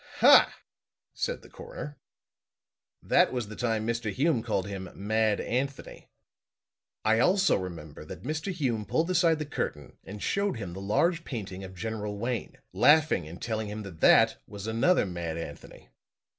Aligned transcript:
"Hah!" 0.17 0.51
said 1.13 1.43
the 1.43 1.49
coroner. 1.51 1.95
"That 3.03 3.31
was 3.31 3.49
the 3.49 3.55
time 3.55 3.85
Mr. 3.85 4.11
Hume 4.11 4.41
called 4.41 4.65
him 4.67 4.89
'Mad 4.95 5.39
Anthony.' 5.39 6.09
I 7.05 7.19
also 7.19 7.55
remember 7.55 8.03
that 8.05 8.23
Mr. 8.23 8.51
Hume 8.51 8.83
pulled 8.83 9.11
aside 9.11 9.37
the 9.37 9.45
curtain 9.45 9.99
and 10.03 10.19
showed 10.19 10.57
him 10.57 10.73
the 10.73 10.81
large 10.81 11.23
painting 11.23 11.63
of 11.63 11.75
General 11.75 12.17
Wayne, 12.17 12.57
laughing 12.73 13.27
and 13.27 13.39
telling 13.39 13.67
him 13.67 13.83
that 13.83 14.01
that 14.01 14.37
was 14.47 14.65
another 14.65 15.05
Mad 15.05 15.37
Anthony. 15.37 15.89